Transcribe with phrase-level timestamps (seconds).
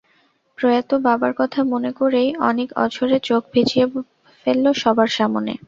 [0.57, 3.85] প্রয়াত বাবার কথা মনে করেই অনীক অঝোরে চোখ ভিজিয়ে
[4.45, 5.51] ফেলল সবার সামনে।